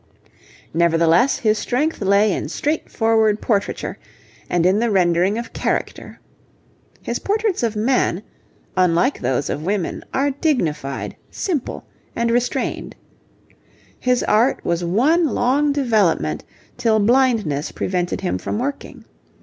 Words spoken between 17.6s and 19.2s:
prevented him from working.